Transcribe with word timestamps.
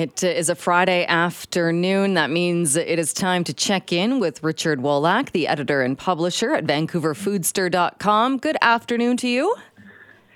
It 0.00 0.24
is 0.24 0.48
a 0.48 0.54
Friday 0.54 1.04
afternoon. 1.04 2.14
That 2.14 2.30
means 2.30 2.74
it 2.74 2.98
is 2.98 3.12
time 3.12 3.44
to 3.44 3.52
check 3.52 3.92
in 3.92 4.18
with 4.18 4.42
Richard 4.42 4.80
Wolak, 4.80 5.32
the 5.32 5.46
editor 5.46 5.82
and 5.82 5.98
publisher 5.98 6.54
at 6.54 6.64
VancouverFoodster.com. 6.64 8.38
Good 8.38 8.56
afternoon 8.62 9.18
to 9.18 9.28
you. 9.28 9.54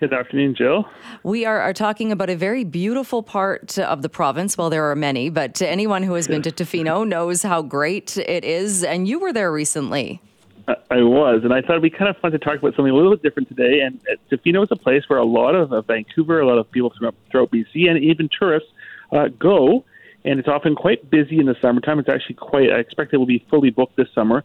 Good 0.00 0.12
afternoon, 0.12 0.54
Jill. 0.54 0.86
We 1.22 1.46
are, 1.46 1.62
are 1.62 1.72
talking 1.72 2.12
about 2.12 2.28
a 2.28 2.36
very 2.36 2.64
beautiful 2.64 3.22
part 3.22 3.78
of 3.78 4.02
the 4.02 4.10
province. 4.10 4.58
Well, 4.58 4.68
there 4.68 4.90
are 4.90 4.94
many, 4.94 5.30
but 5.30 5.62
anyone 5.62 6.02
who 6.02 6.12
has 6.12 6.28
been 6.28 6.42
to 6.42 6.50
Tofino 6.50 7.08
knows 7.08 7.42
how 7.42 7.62
great 7.62 8.18
it 8.18 8.44
is. 8.44 8.84
And 8.84 9.08
you 9.08 9.18
were 9.18 9.32
there 9.32 9.50
recently. 9.50 10.20
I 10.68 11.00
was, 11.00 11.40
and 11.42 11.54
I 11.54 11.62
thought 11.62 11.70
it'd 11.70 11.82
be 11.82 11.88
kind 11.90 12.10
of 12.10 12.18
fun 12.18 12.32
to 12.32 12.38
talk 12.38 12.58
about 12.58 12.76
something 12.76 12.92
a 12.92 12.94
little 12.94 13.12
bit 13.12 13.22
different 13.22 13.48
today. 13.48 13.80
And 13.80 13.98
Tofino 14.30 14.62
is 14.62 14.68
a 14.70 14.76
place 14.76 15.04
where 15.08 15.18
a 15.18 15.24
lot 15.24 15.54
of 15.54 15.72
uh, 15.72 15.80
Vancouver, 15.80 16.40
a 16.40 16.46
lot 16.46 16.58
of 16.58 16.70
people 16.70 16.92
from 16.98 17.14
throughout 17.30 17.50
BC, 17.50 17.88
and 17.88 18.04
even 18.04 18.28
tourists 18.28 18.68
uh, 19.14 19.28
go, 19.38 19.84
and 20.24 20.38
it's 20.38 20.48
often 20.48 20.74
quite 20.74 21.08
busy 21.08 21.38
in 21.38 21.46
the 21.46 21.56
summertime. 21.62 21.98
It's 21.98 22.08
actually 22.08 22.34
quite. 22.34 22.70
I 22.70 22.78
expect 22.78 23.14
it 23.14 23.18
will 23.18 23.26
be 23.26 23.44
fully 23.48 23.70
booked 23.70 23.96
this 23.96 24.08
summer, 24.14 24.42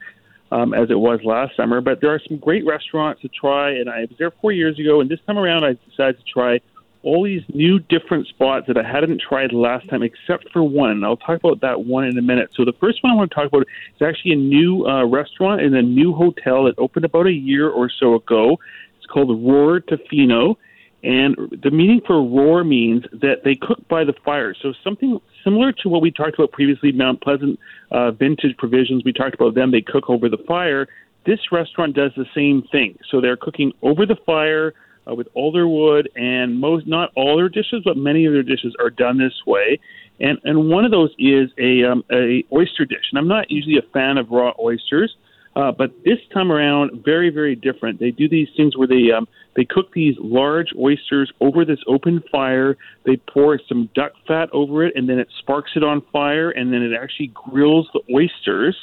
um, 0.52 0.74
as 0.74 0.90
it 0.90 1.00
was 1.00 1.22
last 1.24 1.56
summer. 1.58 1.82
But 1.82 2.00
there 2.02 2.14
are 2.14 2.22
some 2.28 2.38
great 2.38 2.66
restaurants 2.66 3.22
to 3.24 3.28
try, 3.30 3.72
and 3.72 3.90
I 3.90 4.02
was 4.02 4.18
there 4.18 4.32
four 4.32 4.52
years 4.52 4.80
ago, 4.80 5.02
and 5.02 5.10
this 5.10 5.20
time 5.26 5.38
around 5.38 5.64
I 5.64 5.78
decided 5.90 6.20
to 6.20 6.24
try 6.32 6.62
all 7.02 7.24
these 7.24 7.44
new 7.54 7.80
different 7.80 8.28
spots 8.28 8.68
that 8.68 8.78
I 8.78 8.84
hadn't 8.84 9.22
tried 9.22 9.54
last 9.54 9.88
time, 9.88 10.04
except 10.04 10.52
for 10.52 10.62
one. 10.62 11.04
I'll 11.04 11.16
talk 11.16 11.40
about 11.40 11.62
that 11.62 11.86
one 11.86 12.04
in 12.04 12.18
a 12.18 12.22
minute. 12.22 12.52
So 12.54 12.66
the 12.66 12.74
first 12.74 13.02
one 13.02 13.14
I 13.14 13.16
want 13.16 13.32
to 13.32 13.36
talk 13.36 13.48
about 13.48 13.62
is 13.62 14.02
actually 14.02 14.34
a 14.34 14.36
new 14.36 14.86
uh, 14.86 15.06
restaurant 15.06 15.62
in 15.62 15.74
a 15.76 15.82
new 15.82 16.14
hotel 16.14 16.66
that 16.66 16.76
opened 16.78 17.06
about 17.06 17.26
a 17.26 17.32
year 17.32 17.70
or 17.70 17.90
so 17.90 18.16
ago. 18.16 18.60
It's 18.98 19.06
called 19.06 19.30
Roar 19.30 19.80
Tofino 19.80 20.58
and 21.04 21.36
the 21.64 21.72
meaning 21.72 22.02
for 22.06 22.22
roar 22.22 22.64
means 22.64 23.04
that 23.14 23.44
they 23.44 23.56
cook 23.56 23.88
by 23.88 24.04
the 24.04 24.14
fire. 24.26 24.54
So 24.62 24.74
something 24.84 25.20
similar 25.44 25.72
to 25.72 25.90
what 25.90 26.02
we 26.02 26.12
talked 26.12 26.34
about 26.34 26.52
previously, 26.52 26.92
Mount 26.92 27.22
Pleasant 27.22 27.60
uh, 27.92 28.12
Vintage 28.12 28.58
Provisions. 28.58 29.04
We 29.06 29.14
talked 29.14 29.36
about 29.36 29.56
them. 29.56 29.72
They 29.72 29.82
cook 29.82 30.10
over 30.10 30.28
the 30.28 30.44
fire. 30.48 30.88
This 31.26 31.40
restaurant 31.52 31.96
does 31.96 32.12
the 32.18 32.26
same 32.36 32.64
thing. 32.72 32.98
So 33.10 33.22
they're 33.22 33.38
cooking 33.38 33.72
over 33.82 34.06
the 34.06 34.18
fire 34.26 34.74
uh, 35.10 35.16
with 35.16 35.28
alder 35.36 35.68
wood, 35.68 36.10
and 36.16 36.60
most 36.60 36.86
not 36.88 37.12
all 37.16 37.38
their 37.38 37.50
dishes, 37.50 37.82
but 37.86 37.96
many 37.96 38.26
of 38.26 38.34
their 38.34 38.44
dishes 38.44 38.76
are 38.80 38.90
done 38.90 39.18
this 39.18 39.34
way. 39.48 39.80
And 40.20 40.38
and 40.44 40.70
one 40.70 40.84
of 40.84 40.92
those 40.92 41.12
is 41.18 41.50
a 41.58 41.84
um, 41.90 42.04
a 42.12 42.44
oyster 42.52 42.84
dish. 42.84 43.06
And 43.12 43.20
I'm 43.20 43.28
not 43.28 43.50
usually 43.50 43.78
a 43.78 43.90
fan 43.94 44.18
of 44.18 44.32
raw 44.32 44.52
oysters. 44.60 45.16
Uh, 45.16 45.29
but 45.56 45.92
this 46.06 46.20
time 46.34 46.52
around, 46.52 47.04
very, 47.04 47.30
very 47.30 47.56
different. 47.56 48.00
They 48.00 48.12
do 48.12 48.30
these 48.30 48.48
things 48.56 48.78
where 48.78 48.88
they 48.88 49.12
um, 49.12 49.28
they 49.56 49.66
cook 49.66 49.92
these 49.94 50.16
large 50.20 50.70
oysters 50.78 51.32
over 51.42 51.66
this 51.66 51.80
open 51.88 52.24
fire. 52.32 52.78
They 53.06 53.18
pour 53.18 53.60
some 53.68 53.90
duck 53.96 54.14
fat 54.28 54.50
over 54.54 54.86
it, 54.86 54.94
and 54.96 55.10
then 55.10 55.20
it 55.20 55.28
sparks 55.40 55.72
it 55.76 55.84
on 55.84 56.02
fire, 56.12 56.52
and 56.52 56.72
then 56.72 56.82
it 56.82 56.94
actually 56.96 57.32
grills 57.34 57.90
the 57.94 58.02
oysters. 58.14 58.78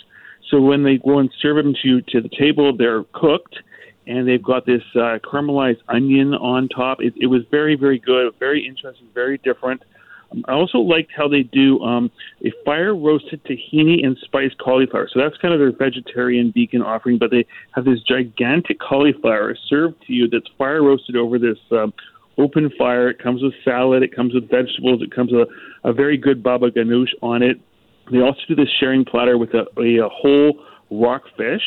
So 0.50 0.60
when 0.60 0.82
they 0.84 0.98
go 0.98 1.18
and 1.18 1.30
serve 1.40 1.56
them 1.56 1.74
to 1.82 2.02
to 2.02 2.20
the 2.20 2.28
table, 2.28 2.76
they're 2.76 3.04
cooked, 3.12 3.56
and 4.06 4.28
they've 4.28 4.42
got 4.42 4.66
this 4.66 4.82
uh, 4.94 5.18
caramelized 5.24 5.80
onion 5.88 6.34
on 6.34 6.68
top. 6.68 6.98
It, 7.00 7.14
it 7.16 7.26
was 7.26 7.42
very, 7.50 7.76
very 7.76 7.98
good, 7.98 8.32
very 8.38 8.66
interesting, 8.66 9.08
very 9.14 9.38
different. 9.38 9.82
I 10.46 10.52
also 10.52 10.78
liked 10.78 11.12
how 11.16 11.28
they 11.28 11.42
do 11.42 11.80
um, 11.80 12.10
a 12.44 12.52
fire 12.64 12.94
roasted 12.94 13.42
tahini 13.44 14.04
and 14.04 14.16
spiced 14.22 14.58
cauliflower. 14.58 15.08
So 15.12 15.20
that's 15.20 15.36
kind 15.38 15.54
of 15.54 15.60
their 15.60 15.72
vegetarian 15.72 16.52
vegan 16.52 16.82
offering, 16.82 17.18
but 17.18 17.30
they 17.30 17.46
have 17.72 17.84
this 17.84 18.00
gigantic 18.00 18.78
cauliflower 18.80 19.56
served 19.68 20.04
to 20.06 20.12
you 20.12 20.28
that's 20.28 20.48
fire 20.58 20.82
roasted 20.82 21.16
over 21.16 21.38
this 21.38 21.58
um, 21.70 21.94
open 22.38 22.70
fire. 22.76 23.08
It 23.08 23.18
comes 23.18 23.42
with 23.42 23.54
salad, 23.64 24.02
it 24.02 24.14
comes 24.14 24.34
with 24.34 24.50
vegetables, 24.50 25.02
it 25.02 25.14
comes 25.14 25.32
with 25.32 25.48
a, 25.84 25.88
a 25.88 25.92
very 25.92 26.16
good 26.16 26.42
baba 26.42 26.70
ganoush 26.70 27.10
on 27.22 27.42
it. 27.42 27.60
They 28.10 28.20
also 28.20 28.40
do 28.48 28.54
this 28.54 28.68
sharing 28.78 29.04
platter 29.04 29.38
with 29.38 29.54
a, 29.54 29.66
a, 29.80 30.06
a 30.06 30.08
whole 30.08 30.60
rockfish 30.90 31.62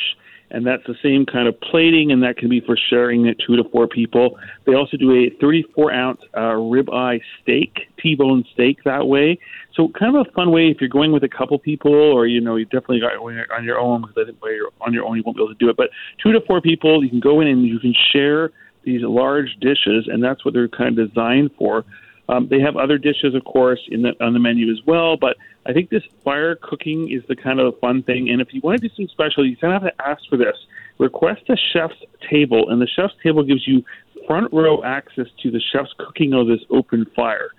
and 0.51 0.65
that's 0.65 0.83
the 0.87 0.95
same 1.03 1.25
kind 1.25 1.47
of 1.47 1.59
plating, 1.61 2.11
and 2.11 2.23
that 2.23 2.37
can 2.37 2.49
be 2.49 2.59
for 2.59 2.77
sharing 2.89 3.27
it 3.27 3.37
two 3.45 3.55
to 3.55 3.63
four 3.69 3.87
people. 3.87 4.39
They 4.65 4.73
also 4.73 4.97
do 4.97 5.11
a 5.11 5.29
34 5.39 5.93
ounce 5.93 6.21
uh, 6.33 6.53
ribeye 6.57 7.21
steak, 7.41 7.87
T-bone 8.01 8.43
steak 8.53 8.83
that 8.85 9.07
way. 9.07 9.39
So 9.75 9.89
kind 9.97 10.15
of 10.15 10.25
a 10.27 10.31
fun 10.31 10.51
way 10.51 10.67
if 10.67 10.77
you're 10.81 10.89
going 10.89 11.11
with 11.11 11.23
a 11.23 11.29
couple 11.29 11.57
people, 11.59 11.93
or 11.93 12.27
you 12.27 12.41
know 12.41 12.55
you 12.55 12.65
definitely 12.65 12.99
got 12.99 13.13
on 13.15 13.63
your 13.63 13.79
own 13.79 14.01
because 14.01 14.15
I 14.17 14.25
think 14.25 14.41
when 14.41 14.55
you're 14.55 14.71
on 14.81 14.93
your 14.93 15.05
own 15.05 15.17
you 15.17 15.23
won't 15.25 15.37
be 15.37 15.43
able 15.43 15.53
to 15.53 15.59
do 15.59 15.69
it. 15.69 15.77
But 15.77 15.89
two 16.21 16.31
to 16.33 16.41
four 16.41 16.61
people, 16.61 17.03
you 17.03 17.09
can 17.09 17.19
go 17.19 17.41
in 17.41 17.47
and 17.47 17.65
you 17.65 17.79
can 17.79 17.93
share 18.11 18.51
these 18.83 19.01
large 19.03 19.55
dishes, 19.59 20.07
and 20.07 20.23
that's 20.23 20.43
what 20.43 20.53
they're 20.53 20.67
kind 20.67 20.97
of 20.97 21.09
designed 21.09 21.51
for. 21.57 21.85
Um, 22.29 22.47
they 22.47 22.59
have 22.59 22.77
other 22.77 22.99
dishes, 22.99 23.33
of 23.33 23.43
course, 23.43 23.79
in 23.89 24.03
the, 24.03 24.13
on 24.23 24.33
the 24.33 24.39
menu 24.39 24.71
as 24.71 24.79
well. 24.85 25.17
But 25.17 25.35
I 25.65 25.73
think 25.73 25.89
this 25.89 26.03
fire 26.23 26.55
cooking 26.55 27.11
is 27.11 27.23
the 27.27 27.35
kind 27.35 27.59
of 27.59 27.77
fun 27.79 28.03
thing. 28.03 28.29
And 28.29 28.39
if 28.39 28.53
you 28.53 28.61
want 28.63 28.79
to 28.79 28.87
do 28.87 28.93
something 28.93 29.07
special, 29.07 29.45
you 29.45 29.57
kind 29.57 29.73
of 29.73 29.81
have 29.81 29.97
to 29.97 30.07
ask 30.07 30.21
for 30.29 30.37
this. 30.37 30.55
Request 30.99 31.41
a 31.49 31.57
chef's 31.73 31.95
table, 32.29 32.69
and 32.69 32.79
the 32.79 32.87
chef's 32.87 33.15
table 33.23 33.43
gives 33.43 33.67
you 33.67 33.83
front 34.27 34.53
row 34.53 34.83
access 34.83 35.25
to 35.41 35.49
the 35.49 35.59
chef's 35.71 35.91
cooking 35.97 36.33
of 36.33 36.45
this 36.45 36.59
open 36.69 37.05
fire. 37.15 37.49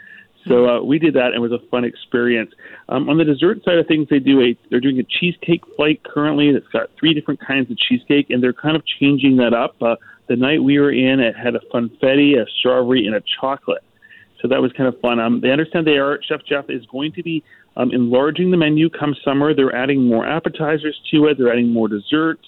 So 0.47 0.69
uh, 0.69 0.83
we 0.83 0.99
did 0.99 1.15
that, 1.15 1.27
and 1.27 1.37
it 1.37 1.41
was 1.41 1.53
a 1.53 1.59
fun 1.69 1.85
experience. 1.85 2.53
Um, 2.89 3.09
on 3.09 3.19
the 3.19 3.25
dessert 3.25 3.63
side 3.65 3.79
of 3.79 3.87
things, 3.87 4.09
they 4.09 4.21
do 4.21 4.41
a 4.41 4.57
they're 4.71 4.81
doing 4.81 4.99
a 5.01 5.03
cheesecake 5.03 5.63
flight 5.77 6.03
currently. 6.05 6.53
That's 6.53 6.67
got 6.69 6.91
three 6.99 7.13
different 7.13 7.41
kinds 7.41 7.71
of 7.71 7.77
cheesecake, 7.77 8.31
and 8.31 8.43
they're 8.43 8.53
kind 8.53 8.77
of 8.77 8.83
changing 8.87 9.37
that 9.39 9.53
up. 9.53 9.75
Uh, 9.83 9.97
the 10.29 10.37
night 10.37 10.63
we 10.63 10.79
were 10.79 10.93
in, 10.93 11.19
it 11.21 11.37
had 11.37 11.57
a 11.57 11.61
funfetti, 11.75 12.41
a 12.41 12.47
strawberry, 12.59 13.07
and 13.07 13.17
a 13.17 13.23
chocolate. 13.41 13.83
So 14.41 14.49
that 14.49 14.61
was 14.61 14.73
kind 14.73 14.89
of 14.89 15.01
fun. 15.01 15.21
Um, 15.21 15.41
they 15.41 15.51
understand 15.51 15.87
they 15.87 15.99
are 15.99 16.19
Chef 16.23 16.41
Jeff 16.45 16.67
is 16.69 16.84
going 16.87 17.12
to 17.12 17.23
be 17.23 17.45
um, 17.77 17.91
enlarging 17.93 18.51
the 18.51 18.56
menu 18.56 18.89
come 18.91 19.15
summer. 19.25 19.55
They're 19.55 19.75
adding 19.75 20.06
more 20.06 20.27
appetizers 20.27 21.01
to 21.11 21.27
it. 21.27 21.39
They're 21.39 21.53
adding 21.53 21.71
more 21.71 21.89
desserts. 21.89 22.47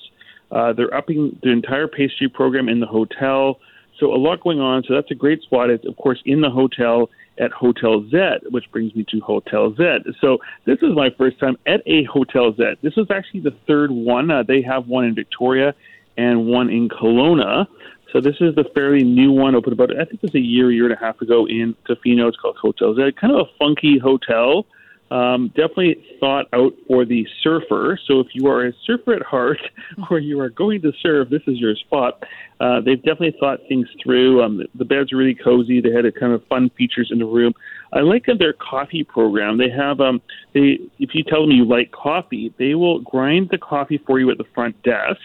Uh, 0.51 0.73
they're 0.73 0.95
upping 0.95 1.39
the 1.43 1.51
entire 1.51 1.89
pastry 1.89 2.29
program 2.29 2.69
in 2.69 2.81
the 2.81 2.87
hotel. 2.87 3.59
So 3.99 4.13
a 4.13 4.17
lot 4.17 4.41
going 4.41 4.61
on. 4.61 4.83
So 4.87 4.95
that's 4.95 5.11
a 5.11 5.15
great 5.15 5.43
spot. 5.43 5.71
It's 5.71 5.87
of 5.87 5.97
course 5.97 6.21
in 6.25 6.41
the 6.41 6.51
hotel 6.51 7.11
at 7.39 7.51
Hotel 7.51 8.05
Z, 8.11 8.49
which 8.51 8.71
brings 8.71 8.95
me 8.95 9.05
to 9.11 9.21
Hotel 9.21 9.75
Z. 9.75 9.99
So 10.21 10.39
this 10.67 10.79
is 10.83 10.95
my 10.95 11.11
first 11.17 11.39
time 11.39 11.57
at 11.67 11.81
a 11.87 12.05
Hotel 12.05 12.53
Z. 12.55 12.75
This 12.83 12.95
is 12.97 13.07
actually 13.11 13.41
the 13.41 13.57
third 13.67 13.91
one. 13.91 14.31
Uh, 14.31 14.43
they 14.43 14.61
have 14.63 14.87
one 14.87 15.05
in 15.05 15.15
Victoria 15.15 15.75
and 16.17 16.47
one 16.47 16.69
in 16.69 16.89
Kelowna. 16.89 17.67
So 18.13 18.21
this 18.21 18.37
is 18.41 18.55
the 18.55 18.65
fairly 18.75 19.05
new 19.05 19.33
one, 19.33 19.55
opened 19.55 19.73
about 19.73 19.91
I 19.93 20.05
think 20.05 20.15
it 20.15 20.23
was 20.23 20.35
a 20.35 20.41
year, 20.41 20.71
year 20.71 20.85
and 20.85 20.93
a 20.93 20.99
half 20.99 21.21
ago 21.23 21.47
in 21.47 21.75
Tofino. 21.89 22.29
It's 22.29 22.37
called 22.37 22.57
Hotel 22.57 22.95
Z. 22.95 23.13
Kind 23.19 23.33
of 23.33 23.47
a 23.47 23.51
funky 23.59 23.99
hotel. 23.99 24.67
Um, 25.11 25.49
definitely 25.49 26.03
thought 26.21 26.47
out 26.55 26.73
for 26.89 27.05
the 27.05 27.27
surfer. 27.43 27.99
So 28.07 28.21
if 28.21 28.29
you 28.33 28.49
are 28.49 28.67
a 28.67 28.73
surfer 28.87 29.13
at 29.13 29.23
heart 29.23 29.59
or 30.11 30.19
you 30.19 30.41
are 30.41 30.49
going 30.49 30.81
to 30.83 30.93
surf, 31.03 31.29
this 31.31 31.43
is 31.47 31.59
your 31.59 31.75
spot. 31.77 32.23
Uh, 32.61 32.81
they've 32.81 33.03
definitely 33.03 33.37
thought 33.39 33.61
things 33.69 33.89
through. 34.03 34.43
Um, 34.43 34.63
the 34.75 34.87
beds 34.87 35.13
are 35.13 35.17
really 35.17 35.35
cozy. 35.35 35.83
They 35.83 35.91
had 35.91 36.07
a 36.07 36.13
kind 36.13 36.33
of 36.33 36.47
fun 36.47 36.71
features 36.79 37.11
in 37.11 37.19
the 37.19 37.27
room. 37.27 37.53
I 37.93 38.01
like 38.01 38.25
their 38.39 38.55
coffee 38.55 39.05
program. 39.05 39.59
They 39.59 39.69
have 39.69 40.01
um, 40.01 40.23
they 40.55 40.79
if 40.99 41.15
you 41.15 41.25
tell 41.25 41.43
them 41.43 41.51
you 41.51 41.67
like 41.67 41.93
coffee, 41.93 42.55
they 42.59 42.75
will 42.75 43.01
grind 43.01 43.51
the 43.51 43.59
coffee 43.59 44.01
for 44.07 44.19
you 44.19 44.31
at 44.31 44.39
the 44.39 44.47
front 44.55 44.83
desk 44.83 45.21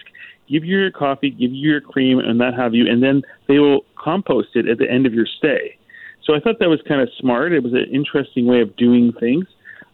give 0.50 0.64
you 0.64 0.78
your 0.78 0.90
coffee, 0.90 1.30
give 1.30 1.52
you 1.52 1.70
your 1.70 1.80
cream, 1.80 2.18
and 2.18 2.40
that 2.40 2.54
have 2.54 2.74
you, 2.74 2.90
and 2.90 3.02
then 3.02 3.22
they 3.46 3.58
will 3.58 3.84
compost 3.96 4.48
it 4.54 4.68
at 4.68 4.78
the 4.78 4.90
end 4.90 5.06
of 5.06 5.14
your 5.14 5.26
stay. 5.26 5.76
So 6.24 6.34
I 6.34 6.40
thought 6.40 6.58
that 6.60 6.68
was 6.68 6.80
kind 6.86 7.00
of 7.00 7.08
smart. 7.18 7.52
It 7.52 7.62
was 7.62 7.72
an 7.72 7.86
interesting 7.92 8.46
way 8.46 8.60
of 8.60 8.76
doing 8.76 9.12
things. 9.18 9.46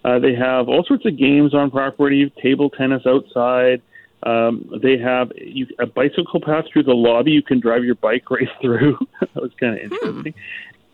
Uh, 0.04 0.18
they 0.18 0.34
have 0.34 0.68
all 0.68 0.84
sorts 0.84 1.06
of 1.06 1.16
games 1.16 1.54
on 1.54 1.70
property, 1.70 2.30
table 2.42 2.70
tennis 2.70 3.02
outside. 3.06 3.80
Um, 4.24 4.70
they 4.82 4.98
have 4.98 5.32
you, 5.36 5.66
a 5.78 5.86
bicycle 5.86 6.40
path 6.40 6.64
through 6.72 6.84
the 6.84 6.94
lobby. 6.94 7.30
You 7.30 7.42
can 7.42 7.60
drive 7.60 7.84
your 7.84 7.94
bike 7.94 8.30
right 8.30 8.48
through. 8.60 8.98
that 9.20 9.34
was 9.34 9.52
kind 9.58 9.78
of 9.78 9.80
hmm. 9.80 9.94
interesting. 9.94 10.32
Hmm. 10.32 10.38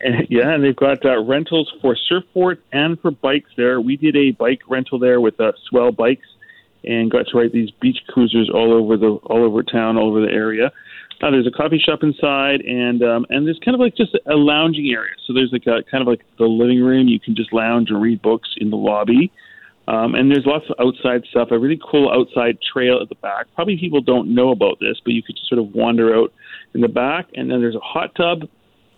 And, 0.03 0.27
yeah, 0.29 0.53
and 0.53 0.63
they've 0.63 0.75
got 0.75 1.05
uh, 1.05 1.23
rentals 1.23 1.71
for 1.79 1.95
surfboards 1.95 2.57
and 2.71 2.99
for 3.01 3.11
bikes 3.11 3.51
there. 3.55 3.79
We 3.79 3.97
did 3.97 4.15
a 4.15 4.31
bike 4.31 4.61
rental 4.67 4.97
there 4.97 5.21
with 5.21 5.39
uh, 5.39 5.51
Swell 5.69 5.91
Bikes 5.91 6.27
and 6.83 7.11
got 7.11 7.27
to 7.27 7.37
ride 7.37 7.51
these 7.53 7.69
beach 7.81 7.99
cruisers 8.09 8.49
all 8.53 8.73
over 8.73 8.97
the 8.97 9.11
all 9.25 9.43
over 9.43 9.63
town, 9.63 9.97
all 9.97 10.09
over 10.09 10.21
the 10.21 10.31
area. 10.31 10.71
Uh, 11.21 11.29
there's 11.29 11.45
a 11.45 11.51
coffee 11.51 11.79
shop 11.79 11.99
inside, 12.01 12.61
and 12.61 13.03
um, 13.03 13.25
and 13.29 13.45
there's 13.45 13.59
kind 13.63 13.75
of 13.75 13.79
like 13.81 13.95
just 13.95 14.17
a 14.25 14.35
lounging 14.35 14.91
area. 14.91 15.13
So 15.27 15.33
there's 15.33 15.51
like 15.51 15.67
a 15.67 15.83
kind 15.89 16.01
of 16.01 16.07
like 16.07 16.21
the 16.39 16.45
living 16.45 16.81
room. 16.81 17.07
You 17.07 17.19
can 17.19 17.35
just 17.35 17.53
lounge 17.53 17.89
and 17.89 18.01
read 18.01 18.21
books 18.21 18.49
in 18.57 18.69
the 18.71 18.77
lobby. 18.77 19.31
Um, 19.87 20.15
and 20.15 20.31
there's 20.31 20.45
lots 20.45 20.65
of 20.69 20.75
outside 20.79 21.23
stuff. 21.29 21.49
A 21.51 21.59
really 21.59 21.79
cool 21.89 22.11
outside 22.11 22.57
trail 22.61 22.99
at 23.01 23.09
the 23.09 23.15
back. 23.15 23.47
Probably 23.55 23.77
people 23.77 24.01
don't 24.01 24.33
know 24.33 24.51
about 24.51 24.79
this, 24.79 25.01
but 25.03 25.13
you 25.13 25.21
could 25.21 25.35
just 25.35 25.49
sort 25.49 25.59
of 25.59 25.73
wander 25.73 26.15
out 26.15 26.33
in 26.73 26.81
the 26.81 26.87
back. 26.87 27.27
And 27.33 27.51
then 27.51 27.61
there's 27.61 27.75
a 27.75 27.79
hot 27.79 28.15
tub 28.15 28.47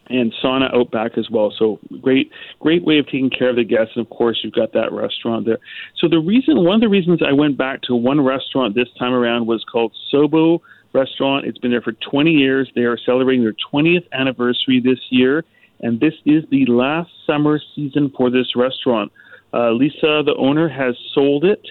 and 0.07 0.33
sauna 0.44 0.73
out 0.75 0.91
back 0.91 1.17
as 1.17 1.29
well. 1.29 1.53
So 1.57 1.79
great, 2.01 2.31
great 2.59 2.83
way 2.83 3.00
of 3.00 3.05
taking 3.05 3.29
care 3.29 3.50
of 3.50 3.55
the 3.55 3.63
guests. 3.63 3.94
And 3.95 4.05
of 4.05 4.09
course, 4.09 4.39
you've 4.44 4.53
got 4.53 4.73
that 4.73 4.91
restaurant 4.91 5.45
there. 5.45 5.59
So 5.97 6.07
the 6.07 6.19
reason, 6.19 6.63
one 6.63 6.75
of 6.75 6.81
the 6.81 6.89
reasons 6.89 7.21
I 7.25 7.33
went 7.33 7.57
back 7.57 7.81
to 7.83 7.95
one 7.95 8.21
restaurant 8.21 8.75
this 8.75 8.89
time 9.00 9.13
around 9.13 9.47
was 9.47 9.63
called 9.63 9.94
Sobo 10.13 10.59
Restaurant. 10.94 11.45
It's 11.45 11.57
been 11.57 11.71
there 11.71 11.81
for 11.81 11.94
20 11.94 12.31
years. 12.31 12.69
They 12.75 12.81
are 12.81 12.97
celebrating 12.97 13.44
their 13.44 13.55
20th 13.73 14.05
anniversary 14.11 14.79
this 14.79 15.00
year, 15.09 15.44
and 15.79 16.00
this 16.00 16.13
is 16.25 16.44
the 16.51 16.65
last 16.67 17.09
summer 17.25 17.59
season 17.75 18.11
for 18.15 18.29
this 18.29 18.56
restaurant. 18.56 19.11
Uh, 19.53 19.71
Lisa, 19.71 20.23
the 20.25 20.35
owner, 20.38 20.67
has 20.67 20.95
sold 21.13 21.45
it, 21.45 21.65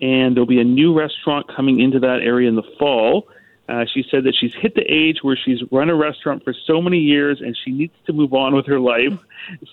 and 0.00 0.34
there'll 0.34 0.46
be 0.46 0.60
a 0.60 0.64
new 0.64 0.96
restaurant 0.98 1.46
coming 1.54 1.80
into 1.80 2.00
that 2.00 2.20
area 2.22 2.48
in 2.48 2.56
the 2.56 2.62
fall. 2.78 3.28
Uh, 3.68 3.84
she 3.92 4.04
said 4.10 4.24
that 4.24 4.34
she's 4.38 4.54
hit 4.60 4.74
the 4.74 4.84
age 4.88 5.18
where 5.22 5.36
she's 5.36 5.58
run 5.72 5.90
a 5.90 5.94
restaurant 5.94 6.44
for 6.44 6.54
so 6.66 6.80
many 6.80 6.98
years 6.98 7.40
and 7.40 7.56
she 7.64 7.72
needs 7.72 7.92
to 8.06 8.12
move 8.12 8.32
on 8.32 8.54
with 8.54 8.66
her 8.66 8.80
life. 8.80 9.12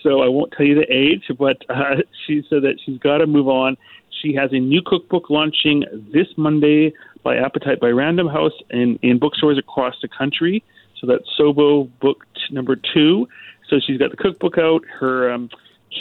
So 0.04 0.22
I 0.22 0.28
won't 0.28 0.52
tell 0.52 0.68
you 0.68 0.76
the 0.76 0.94
age, 0.94 1.24
but 1.40 1.58
uh, 1.68 1.96
she 2.28 2.46
said 2.48 2.62
that 2.62 2.76
she's 2.86 3.00
got 3.00 3.20
to 3.20 3.26
move 3.26 3.48
on. 3.48 3.76
She 4.22 4.36
has 4.36 4.52
a 4.52 4.60
new 4.60 4.84
cookbook 4.86 5.32
launching 5.32 5.84
this 6.14 6.28
Monday 6.38 6.94
by 7.24 7.38
Appetite 7.38 7.80
by 7.80 7.88
Random 7.88 8.28
House 8.28 8.54
in, 8.70 9.00
in 9.02 9.18
bookstores 9.18 9.58
across 9.58 9.96
the 10.02 10.08
country. 10.08 10.64
So 11.00 11.08
that's 11.08 11.24
Sobo 11.40 11.90
Book 12.02 12.24
number 12.52 12.76
two. 12.76 13.28
So 13.68 13.80
she's 13.80 13.98
got 13.98 14.12
the 14.12 14.18
cookbook 14.18 14.60
out. 14.60 14.84
Her 15.00 15.32
um, 15.32 15.50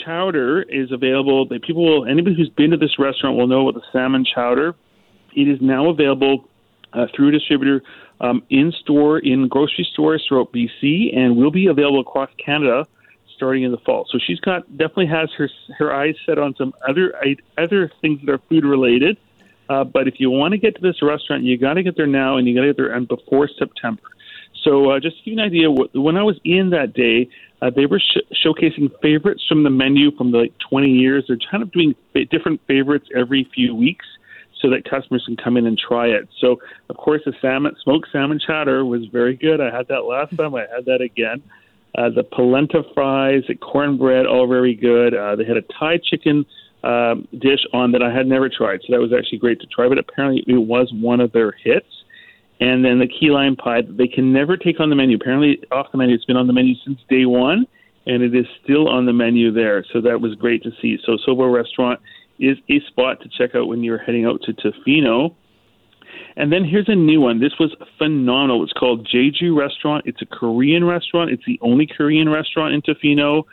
chowder 0.05 0.61
is 0.63 0.91
available. 0.91 1.47
The 1.47 1.59
people, 1.59 1.83
will, 1.83 2.05
anybody 2.05 2.35
who's 2.35 2.49
been 2.49 2.71
to 2.71 2.77
this 2.77 2.99
restaurant 2.99 3.37
will 3.37 3.47
know 3.47 3.67
about 3.67 3.81
the 3.81 3.87
salmon 3.91 4.23
chowder. 4.23 4.75
It 5.35 5.47
is 5.47 5.59
now 5.61 5.89
available 5.89 6.47
uh, 6.93 7.07
through 7.15 7.29
a 7.29 7.31
distributor 7.31 7.81
um, 8.21 8.43
in 8.49 8.71
store 8.71 9.19
in 9.19 9.47
grocery 9.47 9.87
stores 9.91 10.23
throughout 10.27 10.51
BC, 10.53 11.15
and 11.15 11.35
will 11.35 11.51
be 11.51 11.67
available 11.67 11.99
across 11.99 12.29
Canada 12.43 12.85
starting 13.35 13.63
in 13.63 13.71
the 13.71 13.77
fall. 13.79 14.05
So 14.09 14.19
she's 14.25 14.39
got 14.39 14.69
definitely 14.77 15.07
has 15.07 15.29
her 15.37 15.49
her 15.77 15.93
eyes 15.93 16.15
set 16.25 16.37
on 16.37 16.55
some 16.55 16.73
other 16.87 17.13
other 17.57 17.91
things 18.01 18.21
that 18.25 18.31
are 18.31 18.39
food 18.49 18.63
related. 18.63 19.17
Uh, 19.69 19.83
but 19.83 20.07
if 20.07 20.15
you 20.19 20.29
want 20.29 20.51
to 20.51 20.57
get 20.57 20.75
to 20.75 20.81
this 20.81 21.01
restaurant, 21.01 21.43
you 21.43 21.57
got 21.57 21.75
to 21.75 21.83
get 21.83 21.95
there 21.95 22.07
now, 22.07 22.37
and 22.37 22.47
you 22.47 22.53
got 22.53 22.61
to 22.61 22.67
get 22.67 22.77
there 22.77 22.93
and 22.93 23.07
before 23.07 23.47
September. 23.47 24.01
So 24.63 24.91
uh, 24.91 24.99
just 24.99 25.17
to 25.17 25.23
give 25.23 25.33
you 25.33 25.39
an 25.39 25.45
idea, 25.45 25.71
when 25.99 26.15
I 26.15 26.23
was 26.23 26.39
in 26.45 26.69
that 26.69 26.93
day, 26.93 27.29
uh, 27.61 27.69
they 27.69 27.85
were 27.85 27.99
sh- 27.99 28.45
showcasing 28.45 28.91
favorites 29.01 29.43
from 29.47 29.63
the 29.63 29.69
menu 29.69 30.15
from 30.15 30.31
the 30.31 30.37
like 30.39 30.53
20 30.69 30.87
years. 30.87 31.25
They're 31.27 31.37
kind 31.49 31.63
of 31.63 31.71
doing 31.71 31.95
different 32.29 32.61
favorites 32.67 33.07
every 33.15 33.49
few 33.53 33.75
weeks 33.75 34.05
so 34.63 34.69
that 34.69 34.89
customers 34.89 35.23
can 35.25 35.35
come 35.35 35.57
in 35.57 35.67
and 35.67 35.77
try 35.77 36.07
it. 36.07 36.29
So, 36.39 36.59
of 36.89 36.95
course, 36.95 37.21
the 37.25 37.33
salmon, 37.41 37.75
smoked 37.83 38.07
salmon 38.11 38.39
chowder 38.39 38.85
was 38.85 39.05
very 39.11 39.35
good. 39.35 39.59
I 39.59 39.75
had 39.75 39.89
that 39.89 40.05
last 40.05 40.35
time. 40.37 40.55
I 40.55 40.61
had 40.61 40.85
that 40.85 41.01
again. 41.01 41.43
Uh, 41.95 42.09
the 42.09 42.23
polenta 42.23 42.81
fries, 42.95 43.43
the 43.47 43.55
cornbread, 43.55 44.25
all 44.25 44.47
very 44.47 44.73
good. 44.73 45.13
Uh, 45.13 45.35
they 45.35 45.43
had 45.43 45.57
a 45.57 45.61
Thai 45.77 45.99
chicken 46.03 46.45
um, 46.83 47.27
dish 47.37 47.59
on 47.73 47.91
that 47.91 48.01
I 48.01 48.11
had 48.11 48.25
never 48.25 48.49
tried, 48.49 48.79
so 48.81 48.93
that 48.93 48.99
was 48.99 49.11
actually 49.13 49.37
great 49.39 49.59
to 49.59 49.67
try. 49.67 49.87
But 49.87 49.99
apparently, 49.99 50.43
it 50.47 50.57
was 50.57 50.91
one 50.93 51.19
of 51.19 51.31
their 51.33 51.51
hits. 51.51 51.85
And 52.59 52.85
then 52.85 52.99
the 52.99 53.07
key 53.07 53.29
lime 53.29 53.57
pie, 53.57 53.81
that 53.81 53.97
they 53.97 54.07
can 54.07 54.31
never 54.31 54.55
take 54.55 54.79
on 54.79 54.89
the 54.89 54.95
menu. 54.95 55.17
Apparently, 55.17 55.61
off 55.71 55.91
the 55.91 55.97
menu, 55.97 56.15
it's 56.15 56.23
been 56.23 56.37
on 56.37 56.47
the 56.47 56.53
menu 56.53 56.75
since 56.85 56.99
day 57.09 57.25
one, 57.25 57.67
and 58.05 58.23
it 58.23 58.33
is 58.33 58.45
still 58.63 58.87
on 58.87 59.05
the 59.05 59.13
menu 59.13 59.51
there. 59.51 59.83
So 59.91 59.99
that 60.01 60.21
was 60.21 60.35
great 60.35 60.63
to 60.63 60.71
see. 60.81 60.97
So 61.05 61.17
Sobo 61.27 61.53
Restaurant 61.53 61.99
is 62.39 62.57
a 62.69 62.79
spot 62.87 63.21
to 63.21 63.29
check 63.29 63.55
out 63.55 63.67
when 63.67 63.83
you're 63.83 63.97
heading 63.97 64.25
out 64.25 64.41
to 64.43 64.53
Tofino. 64.53 65.35
And 66.35 66.51
then 66.51 66.63
here's 66.63 66.89
a 66.89 66.95
new 66.95 67.21
one. 67.21 67.39
This 67.39 67.53
was 67.59 67.75
phenomenal. 67.97 68.63
It's 68.63 68.73
called 68.73 69.07
Jeju 69.07 69.55
Restaurant. 69.55 70.05
It's 70.05 70.21
a 70.21 70.25
Korean 70.25 70.83
restaurant. 70.83 71.31
It's 71.31 71.45
the 71.45 71.59
only 71.61 71.87
Korean 71.87 72.29
restaurant 72.29 72.73
in 72.73 72.81
Tofino. 72.81 73.43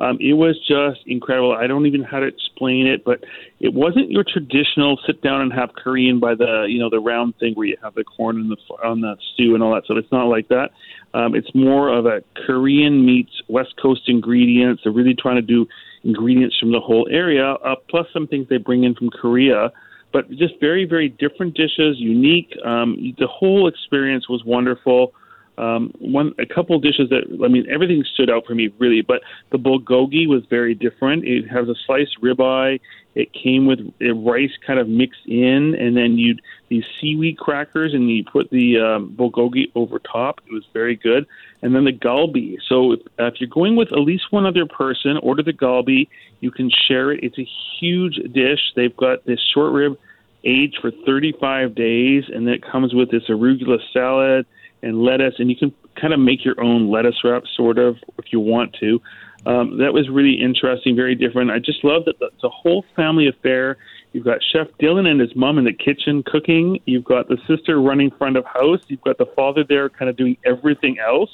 Um, 0.00 0.16
it 0.20 0.34
was 0.34 0.56
just 0.66 1.00
incredible. 1.06 1.52
I 1.52 1.66
don't 1.66 1.86
even 1.86 2.02
know 2.02 2.06
how 2.08 2.20
to 2.20 2.26
explain 2.26 2.86
it, 2.86 3.04
but 3.04 3.24
it 3.58 3.74
wasn't 3.74 4.12
your 4.12 4.22
traditional 4.22 4.98
sit 5.04 5.20
down 5.22 5.40
and 5.40 5.52
have 5.52 5.70
Korean 5.74 6.20
by 6.20 6.36
the 6.36 6.66
you 6.68 6.78
know 6.78 6.88
the 6.88 7.00
round 7.00 7.36
thing 7.38 7.54
where 7.54 7.66
you 7.66 7.76
have 7.82 7.94
the 7.94 8.04
corn 8.04 8.36
and 8.36 8.50
the 8.50 8.56
on 8.84 9.00
the 9.00 9.16
stew 9.34 9.54
and 9.54 9.62
all 9.62 9.74
that 9.74 9.84
stuff. 9.84 9.96
It's 9.98 10.12
not 10.12 10.26
like 10.26 10.48
that. 10.48 10.70
Um, 11.14 11.34
it's 11.34 11.54
more 11.54 11.88
of 11.88 12.06
a 12.06 12.22
Korean 12.46 13.04
meets 13.04 13.42
West 13.48 13.74
Coast 13.80 14.02
ingredients. 14.08 14.82
They're 14.84 14.92
really 14.92 15.14
trying 15.14 15.36
to 15.36 15.42
do 15.42 15.66
ingredients 16.04 16.56
from 16.58 16.72
the 16.72 16.80
whole 16.80 17.08
area, 17.10 17.52
uh, 17.52 17.76
plus 17.88 18.06
some 18.12 18.26
things 18.26 18.48
they 18.48 18.58
bring 18.58 18.84
in 18.84 18.94
from 18.94 19.10
Korea. 19.10 19.72
But 20.12 20.30
just 20.30 20.54
very, 20.60 20.84
very 20.84 21.08
different 21.08 21.54
dishes, 21.54 21.96
unique. 21.98 22.56
Um, 22.64 23.14
the 23.18 23.26
whole 23.26 23.68
experience 23.68 24.28
was 24.28 24.42
wonderful. 24.44 25.12
Um, 25.58 25.92
one, 25.98 26.34
a 26.38 26.46
couple 26.46 26.78
dishes 26.78 27.10
that 27.10 27.24
I 27.44 27.48
mean, 27.48 27.66
everything 27.68 28.04
stood 28.14 28.30
out 28.30 28.46
for 28.46 28.54
me 28.54 28.70
really. 28.78 29.02
But 29.02 29.22
the 29.50 29.58
bulgogi 29.58 30.28
was 30.28 30.44
very 30.48 30.74
different. 30.74 31.24
It 31.24 31.48
has 31.48 31.68
a 31.68 31.74
sliced 31.86 32.20
ribeye. 32.22 32.80
It 33.14 33.32
came 33.32 33.66
with 33.66 33.80
rice 34.00 34.52
kind 34.64 34.78
of 34.78 34.88
mixed 34.88 35.26
in, 35.26 35.74
and 35.74 35.96
then 35.96 36.18
you'd 36.18 36.40
these 36.68 36.84
seaweed 37.00 37.38
crackers, 37.38 37.92
and 37.92 38.08
you 38.08 38.24
put 38.24 38.50
the 38.50 38.78
um, 38.78 39.16
bulgogi 39.18 39.72
over 39.74 39.98
top. 39.98 40.40
It 40.46 40.52
was 40.52 40.64
very 40.72 40.94
good. 40.94 41.26
And 41.60 41.74
then 41.74 41.84
the 41.84 41.92
galbi. 41.92 42.58
So 42.68 42.92
if, 42.92 43.00
if 43.18 43.40
you're 43.40 43.50
going 43.50 43.74
with 43.74 43.92
at 43.92 43.98
least 43.98 44.30
one 44.30 44.46
other 44.46 44.66
person, 44.66 45.18
order 45.22 45.42
the 45.42 45.52
galbi. 45.52 46.08
You 46.40 46.52
can 46.52 46.70
share 46.70 47.10
it. 47.10 47.24
It's 47.24 47.38
a 47.38 47.48
huge 47.80 48.20
dish. 48.32 48.60
They've 48.76 48.96
got 48.96 49.24
this 49.24 49.40
short 49.52 49.72
rib 49.72 49.98
aged 50.44 50.78
for 50.80 50.92
35 51.04 51.74
days, 51.74 52.24
and 52.32 52.46
then 52.46 52.54
it 52.54 52.62
comes 52.62 52.94
with 52.94 53.10
this 53.10 53.24
arugula 53.28 53.78
salad 53.92 54.46
and 54.82 55.02
lettuce, 55.02 55.34
and 55.38 55.50
you 55.50 55.56
can 55.56 55.72
kind 56.00 56.12
of 56.12 56.20
make 56.20 56.44
your 56.44 56.60
own 56.62 56.90
lettuce 56.90 57.16
wrap, 57.24 57.44
sort 57.56 57.78
of, 57.78 57.96
if 58.18 58.32
you 58.32 58.40
want 58.40 58.76
to. 58.80 59.00
Um, 59.46 59.78
that 59.78 59.92
was 59.92 60.08
really 60.08 60.40
interesting, 60.40 60.96
very 60.96 61.14
different. 61.14 61.50
I 61.50 61.58
just 61.58 61.84
love 61.84 62.04
that 62.06 62.16
it's 62.20 62.44
a 62.44 62.48
whole 62.48 62.84
family 62.96 63.28
affair. 63.28 63.76
You've 64.12 64.24
got 64.24 64.38
Chef 64.52 64.68
Dylan 64.80 65.06
and 65.06 65.20
his 65.20 65.34
mom 65.36 65.58
in 65.58 65.64
the 65.64 65.72
kitchen 65.72 66.22
cooking. 66.24 66.80
You've 66.86 67.04
got 67.04 67.28
the 67.28 67.38
sister 67.46 67.80
running 67.80 68.10
front 68.10 68.36
of 68.36 68.44
house. 68.44 68.80
You've 68.88 69.02
got 69.02 69.18
the 69.18 69.26
father 69.36 69.64
there 69.68 69.88
kind 69.88 70.08
of 70.08 70.16
doing 70.16 70.36
everything 70.44 70.98
else. 70.98 71.30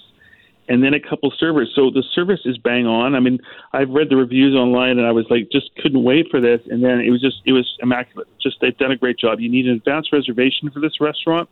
And 0.66 0.82
then 0.82 0.94
a 0.94 1.00
couple 1.00 1.30
servers. 1.38 1.70
So 1.74 1.90
the 1.90 2.02
service 2.14 2.40
is 2.46 2.56
bang 2.56 2.86
on. 2.86 3.14
I 3.14 3.20
mean, 3.20 3.38
I've 3.74 3.90
read 3.90 4.08
the 4.08 4.16
reviews 4.16 4.54
online 4.54 4.98
and 4.98 5.06
I 5.06 5.12
was 5.12 5.26
like, 5.28 5.50
just 5.52 5.70
couldn't 5.76 6.02
wait 6.02 6.28
for 6.30 6.40
this. 6.40 6.60
And 6.70 6.82
then 6.82 7.00
it 7.00 7.10
was 7.10 7.20
just, 7.20 7.42
it 7.44 7.52
was 7.52 7.76
immaculate. 7.82 8.28
Just, 8.42 8.60
they've 8.62 8.76
done 8.76 8.90
a 8.90 8.96
great 8.96 9.18
job. 9.18 9.40
You 9.40 9.50
need 9.50 9.66
an 9.66 9.74
advance 9.74 10.10
reservation 10.10 10.70
for 10.70 10.80
this 10.80 11.00
restaurant 11.00 11.50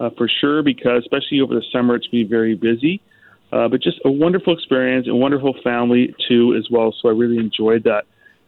uh, 0.00 0.10
for 0.16 0.28
sure, 0.28 0.62
because 0.62 1.02
especially 1.02 1.40
over 1.40 1.54
the 1.54 1.62
summer, 1.72 1.94
it's 1.94 2.06
going 2.06 2.24
to 2.24 2.28
be 2.28 2.30
very 2.30 2.54
busy. 2.54 3.00
Uh, 3.52 3.68
but 3.68 3.82
just 3.82 4.00
a 4.04 4.10
wonderful 4.10 4.54
experience, 4.54 5.06
a 5.08 5.14
wonderful 5.14 5.54
family 5.62 6.14
too, 6.28 6.54
as 6.56 6.68
well. 6.70 6.94
So 7.00 7.08
I 7.08 7.12
really 7.12 7.38
enjoyed 7.38 7.84
that. 7.84 8.06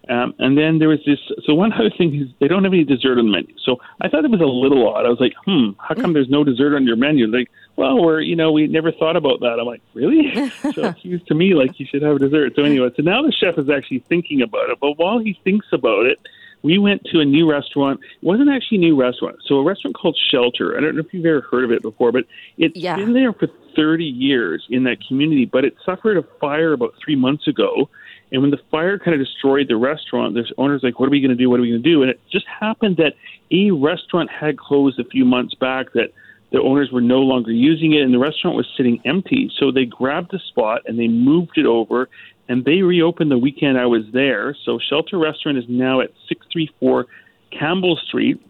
Um, 0.08 0.34
and 0.38 0.58
then 0.58 0.78
there 0.78 0.88
was 0.88 0.98
this. 1.06 1.18
So 1.44 1.54
one 1.54 1.72
other 1.78 1.90
thing 1.96 2.14
is 2.14 2.28
they 2.40 2.48
don't 2.48 2.64
have 2.64 2.72
any 2.72 2.84
dessert 2.84 3.18
on 3.18 3.26
the 3.26 3.32
menu. 3.32 3.54
So 3.64 3.76
I 4.00 4.08
thought 4.08 4.24
it 4.24 4.30
was 4.30 4.40
a 4.40 4.44
little 4.44 4.88
odd. 4.88 5.06
I 5.06 5.08
was 5.08 5.20
like, 5.20 5.34
hmm, 5.44 5.70
how 5.78 5.94
come 5.94 6.12
there's 6.12 6.28
no 6.28 6.44
dessert 6.44 6.74
on 6.74 6.86
your 6.86 6.96
menu? 6.96 7.26
Like, 7.26 7.50
well, 7.76 8.02
we're 8.02 8.20
you 8.20 8.36
know 8.36 8.52
we 8.52 8.66
never 8.66 8.92
thought 8.92 9.16
about 9.16 9.40
that. 9.40 9.58
I'm 9.60 9.66
like, 9.66 9.82
really? 9.94 10.50
so 10.74 10.86
it 10.86 10.96
seems 11.02 11.22
to 11.24 11.34
me 11.34 11.54
like 11.54 11.78
you 11.78 11.86
should 11.86 12.02
have 12.02 12.16
a 12.16 12.18
dessert. 12.18 12.54
So 12.56 12.62
anyway, 12.62 12.90
so 12.96 13.02
now 13.02 13.22
the 13.22 13.32
chef 13.32 13.58
is 13.58 13.70
actually 13.70 14.00
thinking 14.08 14.42
about 14.42 14.70
it. 14.70 14.78
But 14.80 14.98
while 14.98 15.18
he 15.18 15.38
thinks 15.44 15.66
about 15.72 16.06
it, 16.06 16.18
we 16.62 16.78
went 16.78 17.04
to 17.06 17.20
a 17.20 17.24
new 17.24 17.50
restaurant. 17.50 18.00
It 18.00 18.26
wasn't 18.26 18.50
actually 18.50 18.78
a 18.78 18.80
new 18.80 19.00
restaurant. 19.00 19.36
So 19.46 19.56
a 19.56 19.64
restaurant 19.64 19.96
called 19.96 20.18
Shelter. 20.30 20.76
I 20.76 20.80
don't 20.80 20.94
know 20.94 21.00
if 21.00 21.12
you've 21.12 21.26
ever 21.26 21.42
heard 21.50 21.64
of 21.64 21.72
it 21.72 21.82
before, 21.82 22.12
but 22.12 22.24
it's 22.56 22.76
yeah. 22.76 22.96
been 22.96 23.12
there 23.12 23.32
for 23.32 23.48
30 23.74 24.04
years 24.04 24.64
in 24.70 24.84
that 24.84 24.98
community. 25.06 25.44
But 25.44 25.64
it 25.64 25.74
suffered 25.84 26.16
a 26.16 26.22
fire 26.40 26.72
about 26.72 26.94
three 27.04 27.16
months 27.16 27.48
ago. 27.48 27.88
And 28.30 28.40
when 28.40 28.50
the 28.50 28.60
fire 28.70 28.98
kind 28.98 29.20
of 29.20 29.26
destroyed 29.26 29.68
the 29.68 29.76
restaurant, 29.76 30.34
the 30.34 30.44
owner's 30.56 30.82
like, 30.82 30.98
what 30.98 31.06
are 31.06 31.10
we 31.10 31.20
going 31.20 31.30
to 31.30 31.36
do? 31.36 31.50
What 31.50 31.58
are 31.58 31.62
we 31.62 31.70
going 31.70 31.82
to 31.82 31.88
do? 31.88 32.02
And 32.02 32.10
it 32.10 32.20
just 32.30 32.46
happened 32.46 32.96
that 32.96 33.14
a 33.50 33.70
restaurant 33.72 34.30
had 34.30 34.58
closed 34.58 34.98
a 34.98 35.04
few 35.04 35.24
months 35.24 35.54
back 35.54 35.92
that 35.92 36.12
the 36.52 36.60
owners 36.60 36.90
were 36.92 37.00
no 37.00 37.20
longer 37.20 37.50
using 37.50 37.94
it 37.94 38.02
and 38.02 38.12
the 38.12 38.18
restaurant 38.18 38.56
was 38.56 38.66
sitting 38.76 39.00
empty. 39.04 39.50
So 39.58 39.72
they 39.72 39.86
grabbed 39.86 40.32
the 40.32 40.38
spot 40.38 40.82
and 40.86 40.98
they 40.98 41.08
moved 41.08 41.56
it 41.56 41.66
over 41.66 42.08
and 42.48 42.64
they 42.64 42.82
reopened 42.82 43.30
the 43.30 43.38
weekend 43.38 43.78
I 43.78 43.86
was 43.86 44.02
there. 44.12 44.54
So 44.64 44.78
Shelter 44.78 45.18
Restaurant 45.18 45.58
is 45.58 45.64
now 45.68 46.00
at 46.00 46.10
634 46.28 47.06
Campbell 47.50 47.98
Street. 48.06 48.40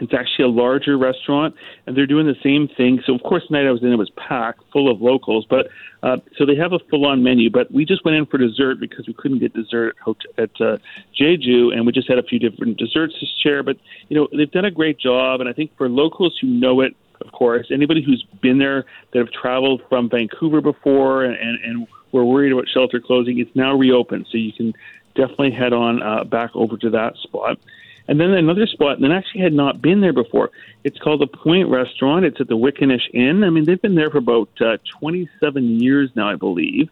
It's 0.00 0.14
actually 0.14 0.44
a 0.44 0.48
larger 0.48 0.96
restaurant, 0.96 1.56
and 1.84 1.96
they're 1.96 2.06
doing 2.06 2.26
the 2.26 2.36
same 2.40 2.68
thing. 2.68 3.02
So, 3.04 3.16
of 3.16 3.22
course, 3.24 3.42
the 3.48 3.56
night 3.56 3.66
I 3.66 3.72
was 3.72 3.82
in, 3.82 3.92
it 3.92 3.96
was 3.96 4.10
packed, 4.10 4.60
full 4.72 4.88
of 4.88 5.00
locals. 5.00 5.44
But 5.50 5.70
uh, 6.04 6.18
so 6.36 6.46
they 6.46 6.54
have 6.54 6.72
a 6.72 6.78
full-on 6.90 7.24
menu. 7.24 7.50
But 7.50 7.72
we 7.72 7.84
just 7.84 8.04
went 8.04 8.16
in 8.16 8.26
for 8.26 8.38
dessert 8.38 8.78
because 8.78 9.08
we 9.08 9.14
couldn't 9.14 9.40
get 9.40 9.54
dessert 9.54 9.96
at 10.36 10.50
uh, 10.60 10.78
Jeju, 11.20 11.74
and 11.74 11.84
we 11.84 11.90
just 11.90 12.08
had 12.08 12.18
a 12.18 12.22
few 12.22 12.38
different 12.38 12.76
desserts 12.76 13.18
to 13.18 13.26
share. 13.42 13.64
But 13.64 13.78
you 14.08 14.16
know, 14.16 14.28
they've 14.36 14.50
done 14.50 14.64
a 14.64 14.70
great 14.70 15.00
job, 15.00 15.40
and 15.40 15.48
I 15.48 15.52
think 15.52 15.76
for 15.76 15.88
locals 15.88 16.38
who 16.40 16.46
know 16.46 16.80
it, 16.80 16.94
of 17.20 17.32
course, 17.32 17.68
anybody 17.70 18.02
who's 18.02 18.24
been 18.40 18.58
there 18.58 18.84
that 19.12 19.18
have 19.18 19.30
traveled 19.30 19.82
from 19.88 20.08
Vancouver 20.08 20.60
before 20.60 21.24
and, 21.24 21.36
and, 21.36 21.64
and 21.64 21.88
we're 22.12 22.24
worried 22.24 22.52
about 22.52 22.68
shelter 22.68 23.00
closing. 23.00 23.38
It's 23.38 23.54
now 23.54 23.74
reopened, 23.74 24.26
so 24.30 24.38
you 24.38 24.52
can 24.52 24.74
definitely 25.14 25.50
head 25.50 25.72
on 25.72 26.02
uh, 26.02 26.24
back 26.24 26.50
over 26.54 26.76
to 26.78 26.90
that 26.90 27.16
spot. 27.16 27.58
And 28.06 28.18
then 28.18 28.30
another 28.30 28.66
spot 28.66 29.00
that 29.00 29.10
actually 29.10 29.42
had 29.42 29.52
not 29.52 29.82
been 29.82 30.00
there 30.00 30.14
before. 30.14 30.50
It's 30.82 30.98
called 30.98 31.20
the 31.20 31.26
Pointe 31.26 31.68
Restaurant. 31.68 32.24
It's 32.24 32.40
at 32.40 32.48
the 32.48 32.56
Wickaninnish 32.56 33.12
Inn. 33.12 33.44
I 33.44 33.50
mean, 33.50 33.66
they've 33.66 33.80
been 33.80 33.96
there 33.96 34.10
for 34.10 34.18
about 34.18 34.48
uh, 34.60 34.78
27 34.98 35.80
years 35.80 36.10
now, 36.14 36.30
I 36.30 36.36
believe. 36.36 36.88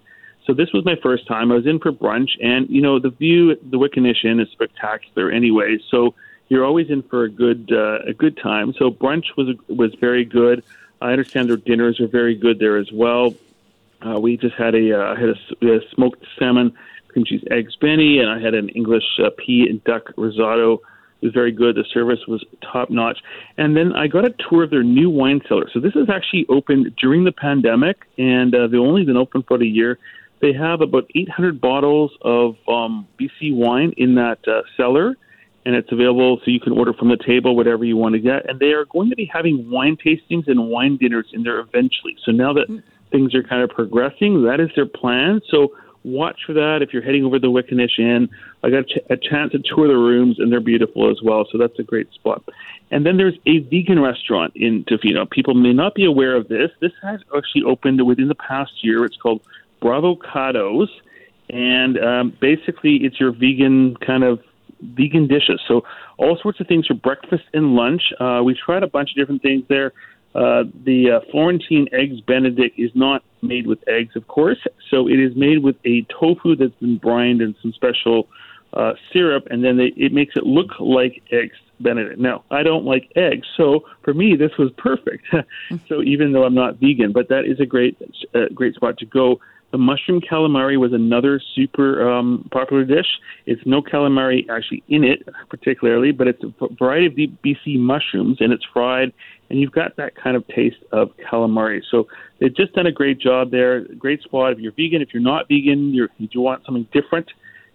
So 0.46 0.52
this 0.52 0.72
was 0.72 0.84
my 0.84 0.94
first 1.02 1.26
time. 1.26 1.50
I 1.50 1.56
was 1.56 1.66
in 1.66 1.80
for 1.80 1.90
brunch, 1.90 2.30
and 2.40 2.68
you 2.70 2.80
know 2.80 3.00
the 3.00 3.10
view 3.10 3.50
at 3.50 3.70
the 3.70 3.78
Wickaninnish 3.78 4.24
Inn 4.24 4.38
is 4.38 4.48
spectacular 4.52 5.30
anyway. 5.30 5.78
So 5.90 6.14
you're 6.48 6.64
always 6.64 6.90
in 6.90 7.02
for 7.02 7.24
a 7.24 7.30
good 7.30 7.70
uh, 7.72 7.98
a 8.06 8.12
good 8.12 8.36
time. 8.36 8.72
So 8.78 8.90
brunch 8.90 9.36
was 9.36 9.56
was 9.68 9.94
very 9.94 10.24
good. 10.24 10.62
I 11.00 11.12
understand 11.12 11.48
their 11.48 11.56
dinners 11.56 12.00
are 12.00 12.08
very 12.08 12.34
good 12.34 12.58
there 12.58 12.76
as 12.76 12.90
well. 12.92 13.34
Uh, 14.00 14.20
we 14.20 14.36
just 14.36 14.54
had 14.54 14.74
a 14.74 14.98
uh, 14.98 15.16
had 15.16 15.30
a, 15.30 15.66
a 15.66 15.80
smoked 15.94 16.24
salmon 16.38 16.72
cream 17.08 17.24
cheese 17.24 17.44
eggs 17.50 17.76
benny, 17.76 18.18
and 18.18 18.30
I 18.30 18.38
had 18.40 18.54
an 18.54 18.68
English 18.70 19.04
uh, 19.24 19.30
pea 19.36 19.66
and 19.68 19.82
duck 19.84 20.12
risotto 20.16 20.74
It 21.20 21.26
was 21.26 21.32
very 21.32 21.52
good. 21.52 21.74
The 21.76 21.84
service 21.92 22.20
was 22.28 22.44
top 22.60 22.90
notch. 22.90 23.18
And 23.56 23.76
then 23.76 23.94
I 23.94 24.06
got 24.06 24.26
a 24.26 24.34
tour 24.48 24.64
of 24.64 24.70
their 24.70 24.82
new 24.82 25.08
wine 25.08 25.40
cellar. 25.48 25.68
So 25.72 25.80
this 25.80 25.96
is 25.96 26.08
actually 26.10 26.46
open 26.48 26.94
during 27.00 27.24
the 27.24 27.32
pandemic, 27.32 28.04
and 28.18 28.54
uh, 28.54 28.66
they've 28.66 28.80
only 28.80 29.04
been 29.04 29.16
open 29.16 29.42
for 29.42 29.60
a 29.60 29.66
year. 29.66 29.98
They 30.40 30.52
have 30.52 30.82
about 30.82 31.10
800 31.14 31.60
bottles 31.60 32.12
of 32.20 32.56
um, 32.68 33.08
BC 33.18 33.54
wine 33.54 33.94
in 33.96 34.16
that 34.16 34.46
uh, 34.46 34.62
cellar, 34.76 35.16
and 35.66 35.74
it's 35.74 35.90
available 35.90 36.38
so 36.44 36.50
you 36.52 36.60
can 36.60 36.72
order 36.72 36.92
from 36.92 37.08
the 37.08 37.16
table 37.16 37.56
whatever 37.56 37.84
you 37.84 37.96
want 37.96 38.14
to 38.14 38.20
get. 38.20 38.48
And 38.48 38.60
they 38.60 38.72
are 38.72 38.84
going 38.84 39.10
to 39.10 39.16
be 39.16 39.28
having 39.30 39.68
wine 39.68 39.96
tastings 39.96 40.46
and 40.46 40.68
wine 40.68 40.96
dinners 40.96 41.26
in 41.32 41.42
there 41.42 41.58
eventually. 41.58 42.16
So 42.24 42.30
now 42.30 42.52
that 42.52 42.82
things 43.10 43.34
are 43.34 43.42
kind 43.42 43.62
of 43.62 43.70
progressing, 43.70 44.44
that 44.44 44.60
is 44.60 44.70
their 44.76 44.86
plan. 44.86 45.40
So 45.50 45.74
watch 46.04 46.38
for 46.46 46.52
that 46.52 46.82
if 46.82 46.92
you're 46.92 47.02
heading 47.02 47.24
over 47.24 47.40
the 47.40 47.48
Wickaninnish 47.48 47.98
Inn. 47.98 48.28
I 48.62 48.70
got 48.70 48.78
a, 48.78 48.84
ch- 48.84 49.10
a 49.10 49.16
chance 49.16 49.52
to 49.52 49.58
tour 49.58 49.88
the 49.88 49.96
rooms, 49.96 50.38
and 50.38 50.52
they're 50.52 50.60
beautiful 50.60 51.10
as 51.10 51.20
well. 51.20 51.44
So 51.50 51.58
that's 51.58 51.78
a 51.80 51.82
great 51.82 52.12
spot. 52.12 52.44
And 52.92 53.04
then 53.04 53.16
there's 53.16 53.36
a 53.46 53.58
vegan 53.58 54.00
restaurant 54.00 54.52
in 54.54 54.84
Tofino. 54.84 55.28
People 55.28 55.54
may 55.54 55.72
not 55.72 55.96
be 55.96 56.04
aware 56.04 56.36
of 56.36 56.46
this. 56.46 56.70
This 56.80 56.92
has 57.02 57.20
actually 57.36 57.64
opened 57.64 58.06
within 58.06 58.28
the 58.28 58.36
past 58.36 58.84
year. 58.84 59.04
It's 59.04 59.16
called 59.16 59.42
Bravocados, 59.82 60.88
and 61.50 61.98
um, 61.98 62.36
basically 62.40 62.98
it's 62.98 63.18
your 63.18 63.32
vegan 63.32 63.96
kind 63.96 64.22
of 64.22 64.40
vegan 64.80 65.26
dishes. 65.26 65.60
So 65.66 65.82
all 66.18 66.38
sorts 66.42 66.60
of 66.60 66.66
things 66.66 66.86
for 66.86 66.94
breakfast 66.94 67.44
and 67.52 67.74
lunch. 67.74 68.02
Uh, 68.20 68.42
we 68.44 68.54
tried 68.54 68.82
a 68.82 68.86
bunch 68.86 69.10
of 69.10 69.16
different 69.16 69.42
things 69.42 69.64
there. 69.68 69.92
Uh, 70.34 70.64
the 70.84 71.12
uh, 71.12 71.30
Florentine 71.30 71.88
eggs 71.92 72.20
Benedict 72.20 72.78
is 72.78 72.90
not 72.94 73.22
made 73.40 73.66
with 73.66 73.78
eggs, 73.88 74.14
of 74.16 74.28
course. 74.28 74.58
So 74.90 75.08
it 75.08 75.18
is 75.18 75.34
made 75.34 75.62
with 75.62 75.76
a 75.86 76.06
tofu 76.20 76.56
that's 76.56 76.74
been 76.74 76.98
brined 76.98 77.40
in 77.40 77.54
some 77.62 77.72
special 77.72 78.28
uh, 78.74 78.92
syrup, 79.12 79.46
and 79.50 79.64
then 79.64 79.78
they, 79.78 79.92
it 79.96 80.12
makes 80.12 80.34
it 80.36 80.44
look 80.44 80.78
like 80.78 81.22
eggs 81.32 81.56
Benedict. 81.80 82.18
Now, 82.18 82.44
I 82.50 82.62
don't 82.62 82.84
like 82.84 83.10
eggs, 83.16 83.46
so 83.56 83.84
for 84.02 84.12
me 84.12 84.36
this 84.36 84.50
was 84.58 84.70
perfect. 84.76 85.24
so 85.88 86.02
even 86.02 86.32
though 86.32 86.44
I'm 86.44 86.54
not 86.54 86.76
vegan, 86.76 87.12
but 87.12 87.28
that 87.28 87.46
is 87.46 87.58
a 87.60 87.66
great, 87.66 87.96
uh, 88.34 88.40
great 88.54 88.74
spot 88.74 88.98
to 88.98 89.06
go. 89.06 89.40
The 89.76 89.82
mushroom 89.82 90.22
calamari 90.22 90.80
was 90.80 90.94
another 90.94 91.38
super 91.54 92.10
um, 92.10 92.48
popular 92.50 92.82
dish. 92.82 93.18
It's 93.44 93.60
no 93.66 93.82
calamari 93.82 94.48
actually 94.48 94.82
in 94.88 95.04
it, 95.04 95.28
particularly, 95.50 96.12
but 96.12 96.26
it's 96.26 96.42
a 96.42 96.50
variety 96.78 97.24
of 97.24 97.30
BC 97.44 97.78
mushrooms, 97.78 98.38
and 98.40 98.54
it's 98.54 98.64
fried, 98.72 99.12
and 99.50 99.60
you've 99.60 99.72
got 99.72 99.94
that 99.96 100.16
kind 100.16 100.34
of 100.34 100.48
taste 100.48 100.82
of 100.92 101.10
calamari. 101.30 101.82
So 101.90 102.06
they've 102.40 102.56
just 102.56 102.72
done 102.72 102.86
a 102.86 102.90
great 102.90 103.20
job 103.20 103.50
there. 103.50 103.84
Great 103.98 104.22
spot. 104.22 104.54
If 104.54 104.60
you're 104.60 104.72
vegan, 104.72 105.02
if 105.02 105.12
you're 105.12 105.22
not 105.22 105.46
vegan, 105.46 105.92
you're, 105.92 106.08
you 106.16 106.40
want 106.40 106.64
something 106.64 106.88
different, 106.90 107.30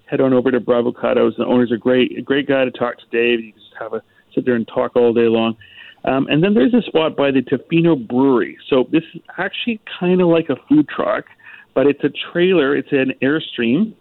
head 0.07 0.21
on 0.21 0.33
over 0.33 0.49
to 0.49 0.59
Bravocados. 0.59 1.37
The 1.37 1.45
owners 1.45 1.71
are 1.71 1.77
great. 1.77 2.17
A 2.17 2.23
great 2.23 2.47
guy 2.47 2.65
to 2.65 2.71
talk 2.71 2.97
to, 2.97 3.05
Dave. 3.11 3.45
You 3.45 3.51
can 3.51 3.61
just 3.61 3.75
have 3.79 3.93
a 3.93 4.01
sit 4.33 4.43
there 4.43 4.55
and 4.55 4.67
talk 4.67 4.95
all 4.95 5.13
day 5.13 5.27
long. 5.27 5.55
Um, 6.03 6.25
and 6.31 6.43
then 6.43 6.55
there's 6.55 6.73
a 6.73 6.81
spot 6.81 7.15
by 7.15 7.29
the 7.29 7.41
Tofino 7.41 8.07
Brewery. 8.07 8.57
So 8.71 8.87
this 8.91 9.03
is 9.13 9.21
actually 9.37 9.79
kind 9.99 10.19
of 10.19 10.29
like 10.29 10.49
a 10.49 10.55
food 10.67 10.89
truck 10.89 11.25
but 11.73 11.87
it's 11.87 12.03
a 12.03 12.09
trailer. 12.31 12.75
It's 12.75 12.91
an 12.91 13.13
airstream, 13.21 13.93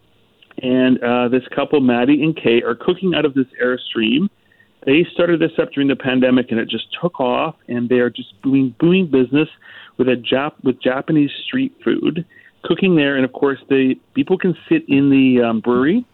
and 0.61 1.01
uh, 1.03 1.27
this 1.29 1.43
couple, 1.55 1.79
Maddie 1.79 2.23
and 2.23 2.35
Kay, 2.35 2.61
are 2.61 2.75
cooking 2.75 3.13
out 3.15 3.25
of 3.25 3.33
this 3.33 3.47
airstream. 3.63 4.29
They 4.85 5.05
started 5.13 5.39
this 5.39 5.51
up 5.61 5.71
during 5.71 5.87
the 5.87 5.95
pandemic, 5.95 6.51
and 6.51 6.59
it 6.59 6.67
just 6.69 6.87
took 6.99 7.19
off. 7.19 7.55
And 7.67 7.87
they 7.87 7.99
are 7.99 8.09
just 8.09 8.39
doing 8.41 8.75
booming 8.79 9.07
business 9.11 9.47
with 9.97 10.07
a 10.07 10.15
Jap 10.15 10.53
with 10.63 10.81
Japanese 10.81 11.31
street 11.45 11.75
food, 11.83 12.25
cooking 12.63 12.95
there. 12.95 13.15
And 13.15 13.23
of 13.23 13.33
course, 13.33 13.59
the 13.69 13.95
people 14.15 14.37
can 14.37 14.55
sit 14.67 14.83
in 14.87 15.09
the 15.09 15.43
um, 15.43 15.59
brewery 15.61 16.05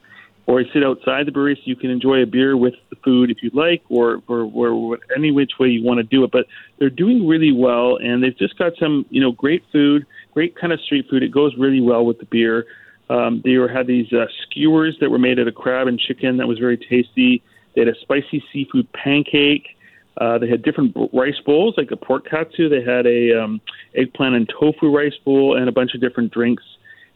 or 0.48 0.64
sit 0.74 0.84
outside 0.84 1.28
the 1.28 1.32
so 1.34 1.62
you 1.66 1.76
can 1.76 1.90
enjoy 1.90 2.24
a 2.24 2.26
beer 2.26 2.58
with 2.58 2.74
the 2.90 2.96
food 3.04 3.30
if 3.30 3.44
you'd 3.44 3.54
like, 3.54 3.84
or 3.90 4.22
or, 4.28 4.50
or, 4.54 4.70
or 4.70 5.00
any 5.16 5.30
which 5.32 5.52
way 5.60 5.68
you 5.68 5.84
want 5.84 5.98
to 5.98 6.04
do 6.04 6.24
it. 6.24 6.32
But 6.32 6.48
they're 6.80 6.90
doing 6.90 7.28
really 7.28 7.52
well, 7.52 7.98
and 7.98 8.24
they've 8.24 8.38
just 8.38 8.58
got 8.58 8.74
some 8.80 9.06
you 9.10 9.22
know 9.22 9.32
great 9.32 9.64
food 9.72 10.06
great 10.38 10.56
kind 10.56 10.72
of 10.72 10.80
street 10.82 11.08
food. 11.10 11.24
It 11.24 11.32
goes 11.32 11.52
really 11.58 11.82
well 11.82 12.06
with 12.06 12.20
the 12.20 12.26
beer. 12.26 12.68
Um, 13.10 13.42
they 13.44 13.58
were, 13.58 13.68
had 13.68 13.88
these 13.88 14.14
uh, 14.14 14.26
skewers 14.44 14.96
that 15.02 15.10
were 15.10 15.18
made 15.18 15.40
out 15.40 15.48
of 15.48 15.56
crab 15.56 15.88
and 15.88 16.00
chicken 16.00 16.38
that 16.38 16.48
was 16.48 16.60
very 16.60 16.78
tasty. 16.78 17.42
They 17.74 17.82
had 17.82 17.88
a 17.88 18.00
spicy 18.02 18.44
seafood 18.54 18.88
pancake. 18.94 19.66
Uh, 20.22 20.38
they 20.38 20.48
had 20.48 20.62
different 20.62 20.96
rice 21.12 21.40
bowls, 21.44 21.74
like 21.76 21.90
a 21.90 21.96
pork 21.98 22.30
katsu. 22.30 22.70
They 22.70 22.84
had 22.84 23.08
a 23.08 23.42
um, 23.42 23.62
eggplant 23.96 24.36
and 24.36 24.48
tofu 24.48 24.96
rice 24.96 25.18
bowl 25.26 25.58
and 25.58 25.68
a 25.68 25.72
bunch 25.72 25.96
of 25.96 26.02
different 26.02 26.32
drinks 26.32 26.62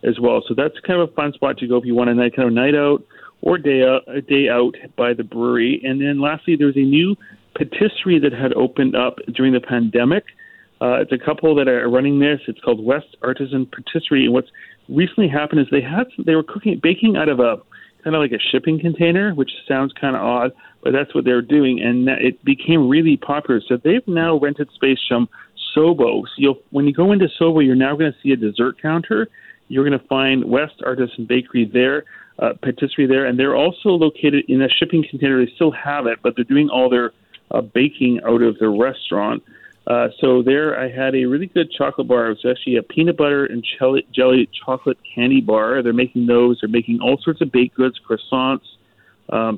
as 0.02 0.20
well. 0.20 0.42
So 0.48 0.56
that's 0.56 0.80
kind 0.80 1.00
of 1.00 1.10
a 1.10 1.14
fun 1.14 1.32
spot 1.34 1.60
to 1.60 1.68
go 1.68 1.78
if 1.78 1.86
you 1.86 1.94
want 1.94 2.10
a 2.10 2.16
night 2.16 2.36
kind 2.36 2.48
of 2.48 2.56
night 2.56 2.74
out 2.74 3.04
or 3.42 3.58
day 3.58 3.84
out, 3.84 4.02
a 4.08 4.22
day 4.22 4.50
out 4.50 4.76
by 4.96 5.14
the 5.14 5.24
brewery. 5.24 5.82
And 5.84 6.02
then 6.02 6.22
lastly, 6.22 6.56
there's 6.58 6.76
a 6.76 6.80
new 6.80 7.16
patisserie 7.56 8.20
that 8.20 8.34
had 8.34 8.54
opened 8.54 8.96
up 8.96 9.18
during 9.34 9.54
the 9.54 9.60
pandemic. 9.60 10.24
Uh, 10.80 11.02
it's 11.02 11.12
a 11.12 11.18
couple 11.18 11.54
that 11.56 11.68
are 11.68 11.88
running 11.90 12.20
this. 12.20 12.40
It's 12.48 12.60
called 12.62 12.80
Ouest 12.80 13.16
Artisan 13.22 13.68
Patisserie. 13.68 14.26
And 14.26 14.34
what's 14.34 14.50
recently 14.90 15.28
happened 15.28 15.62
is 15.62 15.68
they 15.72 15.82
had 15.82 16.08
they 16.26 16.36
were 16.36 16.44
cooking 16.44 16.80
baking 16.82 17.18
out 17.18 17.30
of 17.30 17.40
a 17.40 17.58
kind 18.04 18.16
of 18.16 18.22
like 18.22 18.32
a 18.32 18.40
shipping 18.52 18.80
container, 18.80 19.34
which 19.34 19.52
sounds 19.68 19.94
kind 20.00 20.16
of 20.16 20.24
odd, 20.24 20.52
but 20.84 20.92
that's 20.92 21.14
what 21.14 21.24
they're 21.24 21.42
doing, 21.42 21.80
and 21.80 22.10
it 22.10 22.44
became 22.44 22.90
really 22.90 23.18
popular. 23.18 23.62
So 23.68 23.78
they've 23.78 24.08
now 24.08 24.40
rented 24.40 24.70
space 24.74 24.98
from 25.08 25.30
Sobo. 25.76 26.24
So 26.24 26.34
you'll, 26.38 26.58
when 26.72 26.88
you 26.88 26.94
go 26.94 27.12
into 27.12 27.28
Sobo, 27.40 27.64
you're 27.64 27.76
now 27.76 27.96
going 27.96 28.12
to 28.12 28.18
see 28.24 28.32
a 28.32 28.36
dessert 28.36 28.82
counter. 28.82 29.28
You're 29.72 29.88
going 29.88 29.98
to 29.98 30.06
find 30.08 30.44
Ouest 30.44 30.82
Artisan 30.86 31.25
Bakery 31.25 31.63
there, 31.63 32.04
uh, 32.40 32.54
patisserie 32.62 33.08
there, 33.08 33.25
and 33.25 33.40
they're 33.40 33.56
also 33.56 33.90
located 33.90 34.46
in 34.50 34.62
a 34.62 34.68
shipping 34.68 35.06
container. 35.10 35.44
They 35.44 35.51
still 35.56 35.72
have 35.72 36.08
it, 36.08 36.20
but 36.22 36.36
they're 36.36 36.44
doing 36.44 36.70
all 36.70 36.90
their 36.90 37.13
uh, 37.51 37.62
baking 37.62 38.20
out 38.25 38.42
of 38.42 38.60
the 38.60 38.68
restaurant. 38.68 39.44
Uh, 39.88 40.10
so 40.20 40.44
there, 40.44 40.78
I 40.78 40.90
had 40.90 41.16
a 41.16 41.25
really 41.25 41.48
good 41.48 41.72
chocolate 41.72 42.08
bar. 42.08 42.28
It 42.28 42.44
was 42.44 42.46
actually 42.51 42.75
a 42.75 42.84
peanut 42.84 43.16
butter 43.16 43.46
and 43.46 43.66
jelly, 43.80 44.06
jelly 44.12 44.50
chocolate 44.66 44.98
candy 45.16 45.40
bar. 45.40 45.82
They're 45.82 45.94
making 45.94 46.28
those. 46.28 46.60
They're 46.60 46.70
making 46.70 47.00
all 47.00 47.18
sorts 47.18 47.40
of 47.40 47.51
baked 47.51 47.75
goods, 47.75 47.98
croissants, 48.00 48.66
um, 49.30 49.58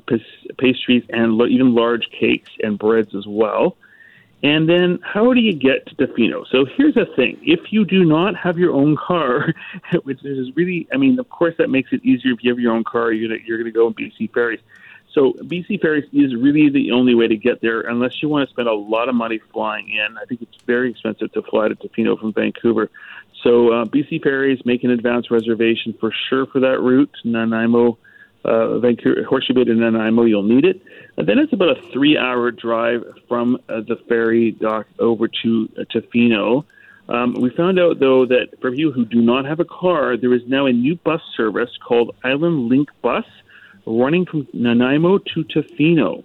pastries, 0.58 1.02
and 1.10 1.32
lo- 1.32 1.46
even 1.46 1.74
large 1.74 2.08
cakes 2.10 2.50
and 2.62 2.78
breads 2.78 3.14
as 3.14 3.26
well. 3.26 3.76
And 4.44 4.68
then, 4.68 4.98
how 5.02 5.32
do 5.32 5.40
you 5.40 5.54
get 5.54 5.86
to 5.86 5.94
Tofino? 5.94 6.46
So 6.52 6.66
here's 6.76 6.94
the 6.94 7.06
thing: 7.16 7.40
if 7.42 7.72
you 7.72 7.86
do 7.86 8.04
not 8.04 8.36
have 8.36 8.58
your 8.58 8.74
own 8.74 8.94
car, 8.94 9.54
which 10.02 10.22
is 10.22 10.54
really, 10.54 10.86
I 10.92 10.98
mean, 10.98 11.18
of 11.18 11.30
course, 11.30 11.54
that 11.56 11.70
makes 11.70 11.92
it 11.92 12.04
easier 12.04 12.32
if 12.32 12.44
you 12.44 12.50
have 12.50 12.60
your 12.60 12.74
own 12.74 12.84
car. 12.84 13.10
You're 13.10 13.28
gonna 13.28 13.40
you're 13.46 13.56
gonna 13.56 13.70
go 13.70 13.86
in 13.86 13.94
BC 13.94 14.32
Ferries. 14.34 14.60
So 15.14 15.32
BC 15.32 15.80
Ferries 15.80 16.04
is 16.12 16.36
really 16.36 16.68
the 16.68 16.92
only 16.92 17.14
way 17.14 17.26
to 17.26 17.36
get 17.36 17.62
there 17.62 17.82
unless 17.82 18.22
you 18.22 18.28
want 18.28 18.46
to 18.46 18.52
spend 18.52 18.68
a 18.68 18.74
lot 18.74 19.08
of 19.08 19.14
money 19.14 19.40
flying 19.52 19.88
in. 19.88 20.18
I 20.18 20.26
think 20.26 20.42
it's 20.42 20.56
very 20.66 20.90
expensive 20.90 21.32
to 21.32 21.42
fly 21.42 21.68
to 21.68 21.76
Tofino 21.76 22.20
from 22.20 22.32
Vancouver. 22.34 22.90
So 23.42 23.72
uh, 23.72 23.84
BC 23.86 24.22
Ferries, 24.22 24.60
make 24.66 24.84
an 24.84 24.90
advance 24.90 25.30
reservation 25.30 25.94
for 26.00 26.12
sure 26.28 26.46
for 26.46 26.60
that 26.60 26.80
route, 26.80 27.14
Nanaimo, 27.24 27.96
uh, 28.44 28.78
Vancouver, 28.78 29.24
Horseshoe 29.24 29.54
Bay 29.54 29.64
to 29.64 29.74
Nanaimo, 29.74 30.24
you'll 30.24 30.42
need 30.42 30.64
it. 30.64 30.82
And 31.16 31.28
then 31.28 31.38
it's 31.38 31.52
about 31.52 31.78
a 31.78 31.82
three-hour 31.92 32.50
drive 32.50 33.04
from 33.28 33.58
uh, 33.68 33.80
the 33.80 33.96
ferry 34.08 34.52
dock 34.52 34.86
over 34.98 35.28
to 35.42 35.68
uh, 35.78 35.82
Tofino. 35.84 36.64
Um, 37.08 37.34
we 37.34 37.50
found 37.50 37.78
out, 37.78 38.00
though, 38.00 38.26
that 38.26 38.60
for 38.60 38.70
people 38.72 38.92
who 38.92 39.04
do 39.04 39.20
not 39.20 39.44
have 39.44 39.60
a 39.60 39.64
car, 39.64 40.16
there 40.16 40.32
is 40.32 40.42
now 40.46 40.66
a 40.66 40.72
new 40.72 40.96
bus 40.96 41.20
service 41.36 41.70
called 41.86 42.16
Island 42.24 42.68
Link 42.68 42.88
Bus– 43.02 43.24
running 43.86 44.26
from 44.26 44.46
Nanaimo 44.52 45.18
to 45.18 45.44
Tofino. 45.44 46.24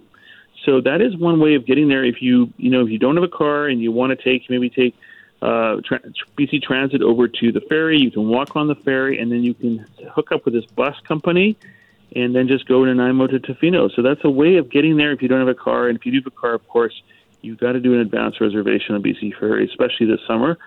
So 0.64 0.80
that 0.82 1.00
is 1.00 1.16
one 1.16 1.40
way 1.40 1.54
of 1.54 1.66
getting 1.66 1.88
there. 1.88 2.04
If 2.04 2.20
you 2.20 2.52
you 2.56 2.70
know 2.70 2.84
if 2.84 2.90
you 2.90 2.98
don't 2.98 3.16
have 3.16 3.24
a 3.24 3.28
car 3.28 3.66
and 3.66 3.80
you 3.80 3.92
want 3.92 4.18
to 4.18 4.22
take 4.22 4.48
maybe 4.50 4.68
take 4.68 4.94
uh, 5.40 5.80
tra- 5.84 6.02
BC 6.36 6.62
Transit 6.62 7.02
over 7.02 7.28
to 7.28 7.52
the 7.52 7.60
ferry, 7.62 7.98
you 7.98 8.10
can 8.10 8.28
walk 8.28 8.56
on 8.56 8.68
the 8.68 8.74
ferry 8.74 9.18
and 9.18 9.32
then 9.32 9.42
you 9.42 9.54
can 9.54 9.86
hook 10.12 10.32
up 10.32 10.44
with 10.44 10.54
this 10.54 10.66
bus 10.66 10.94
company 11.08 11.56
and 12.14 12.34
then 12.34 12.48
just 12.48 12.66
go 12.66 12.84
to 12.84 12.92
Nanaimo 12.92 13.26
to 13.28 13.38
Tofino. 13.38 13.94
So 13.94 14.02
that's 14.02 14.20
a 14.24 14.30
way 14.30 14.56
of 14.56 14.70
getting 14.70 14.96
there 14.96 15.12
if 15.12 15.22
you 15.22 15.28
don't 15.28 15.38
have 15.38 15.48
a 15.48 15.54
car. 15.54 15.88
And 15.88 15.96
if 15.96 16.04
you 16.04 16.12
do 16.12 16.18
have 16.18 16.26
a 16.26 16.30
car, 16.30 16.54
of 16.54 16.66
course, 16.68 17.02
you've 17.42 17.58
got 17.58 17.72
to 17.72 17.80
do 17.80 17.94
an 17.94 18.00
advance 18.00 18.40
reservation 18.40 18.94
on 18.94 19.02
BC 19.02 19.38
Ferry, 19.38 19.66
especially 19.66 20.06
this 20.06 20.20
summer. 20.26 20.58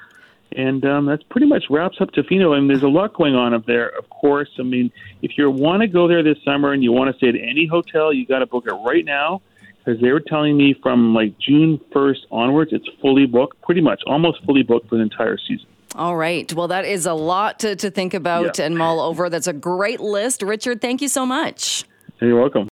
And 0.56 0.86
um, 0.86 1.06
that's 1.06 1.24
pretty 1.24 1.48
much 1.48 1.66
wraps 1.70 1.98
up 2.00 2.12
Tofino. 2.12 2.58
And 2.58 2.70
there's 2.70 2.84
a 2.84 2.88
lot 2.88 3.14
going 3.14 3.36
on 3.36 3.54
up 3.54 3.66
there, 3.66 3.90
of 3.90 4.10
course. 4.10 4.50
I 4.60 4.64
mean, 4.64 4.92
if 5.22 5.38
you 5.38 5.50
want 5.50 5.82
to 5.82 5.88
go 5.88 6.08
there 6.08 6.24
this 6.24 6.38
summer 6.46 6.72
and 6.72 6.84
you 6.84 6.92
want 6.92 7.12
to 7.12 7.18
stay 7.18 7.30
at 7.30 7.36
any 7.36 7.66
hotel, 7.66 8.14
you 8.14 8.26
got 8.26 8.40
to 8.40 8.46
book 8.46 8.66
it 8.68 8.74
right 8.74 9.04
now 9.04 9.42
because 9.84 10.00
they 10.02 10.12
were 10.12 10.22
telling 10.22 10.56
me 10.56 10.76
from 10.82 11.14
like 11.14 11.38
June 11.40 11.80
1st 11.94 12.20
onwards, 12.32 12.72
it's 12.72 12.88
fully 13.02 13.26
booked, 13.26 13.62
pretty 13.62 13.82
much 13.82 14.02
almost 14.08 14.44
fully 14.46 14.64
booked 14.64 14.88
for 14.90 14.96
the 14.96 15.02
entire 15.02 15.38
season. 15.38 15.68
All 15.96 16.16
right. 16.16 16.52
Well, 16.54 16.70
that 16.70 16.86
is 16.86 17.06
a 17.06 17.14
lot 17.14 17.60
to, 17.60 17.76
to 17.76 17.92
think 17.92 18.14
about 18.14 18.58
yeah. 18.58 18.66
and 18.66 18.78
mull 18.78 19.00
over. 19.00 19.30
That's 19.30 19.48
a 19.48 19.54
great 19.54 20.00
list. 20.00 20.42
Richard, 20.42 20.82
thank 20.82 21.02
you 21.02 21.08
so 21.08 21.26
much. 21.26 21.86
You're 22.20 22.40
welcome. 22.40 22.70